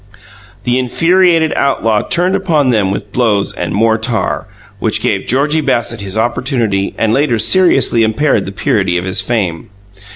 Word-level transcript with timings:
The 0.63 0.79
infuriated 0.79 1.53
outlaw 1.55 2.01
turned 2.01 2.35
upon 2.35 2.71
them 2.71 2.89
with 2.89 3.11
blows 3.11 3.53
and 3.53 3.71
more 3.71 3.99
tar, 3.99 4.47
which 4.79 4.99
gave 4.99 5.27
Georgie 5.27 5.61
Bassett 5.61 6.01
his 6.01 6.17
opportunity 6.17 6.95
and 6.97 7.13
later 7.13 7.37
seriously 7.37 8.01
impaired 8.01 8.45
the 8.45 8.51
purity 8.51 8.97
of 8.97 9.05
his 9.05 9.21
fame. 9.21 9.69